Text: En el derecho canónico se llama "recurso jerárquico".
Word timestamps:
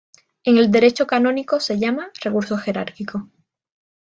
En 0.45 0.57
el 0.57 0.71
derecho 0.71 1.05
canónico 1.05 1.59
se 1.59 1.77
llama 1.77 2.09
"recurso 2.23 2.57
jerárquico". 2.57 3.29